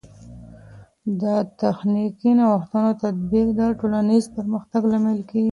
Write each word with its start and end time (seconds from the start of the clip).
د 1.21 1.23
تخنیکي 1.61 2.31
نوښتونو 2.39 2.91
تطبیق 3.03 3.47
د 3.59 3.61
ټولنیز 3.79 4.23
پرمختګ 4.37 4.81
لامل 4.91 5.19
کیږي. 5.29 5.49